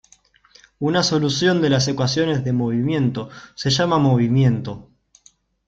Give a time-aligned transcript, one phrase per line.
[0.79, 4.89] Una solución de las ecuaciones de movimiento se llama "movimiento".